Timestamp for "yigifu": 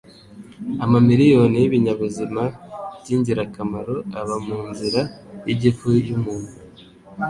5.45-5.87